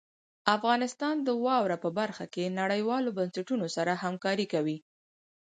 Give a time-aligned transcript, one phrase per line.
[0.55, 3.91] افغانستان د واوره په برخه کې نړیوالو بنسټونو سره
[4.23, 4.77] کار کوي.